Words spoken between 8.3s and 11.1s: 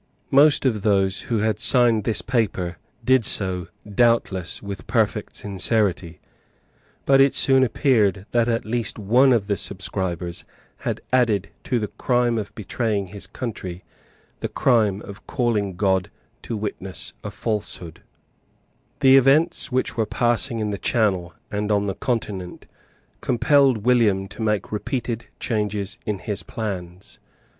that one at least of the subscribers had